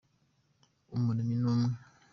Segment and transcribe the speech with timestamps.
[0.95, 1.71] umuremyi ni umwe.